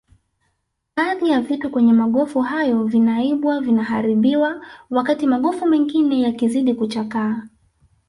Baadhi 0.97 1.29
ya 1.29 1.41
vitu 1.41 1.71
kwenye 1.71 1.93
magofu 1.93 2.41
hayo 2.41 2.83
vinaibwa 2.83 3.61
vinaharibiwa 3.61 4.65
wakati 4.89 5.27
magofu 5.27 5.65
mengine 5.67 6.21
yakizidi 6.21 6.73
kuchakaa 6.73 7.47